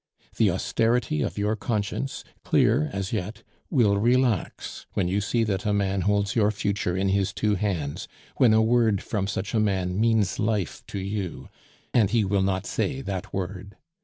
The 0.37 0.49
austerity 0.49 1.21
of 1.21 1.37
your 1.37 1.55
conscience, 1.55 2.23
clear 2.43 2.89
as 2.91 3.13
yet, 3.13 3.43
will 3.69 3.97
relax 3.99 4.87
when 4.93 5.07
you 5.07 5.21
see 5.21 5.43
that 5.43 5.63
a 5.63 5.73
man 5.73 6.01
holds 6.01 6.35
your 6.35 6.49
future 6.49 6.97
in 6.97 7.09
his 7.09 7.31
two 7.31 7.53
hands, 7.53 8.07
when 8.37 8.51
a 8.51 8.63
word 8.63 9.03
from 9.03 9.27
such 9.27 9.53
a 9.53 9.59
man 9.59 10.01
means 10.01 10.39
life 10.39 10.83
to 10.87 10.97
you, 10.97 11.49
and 11.93 12.09
he 12.09 12.25
will 12.25 12.41
not 12.41 12.65
say 12.65 13.01
that 13.01 13.31
word. 13.31 13.75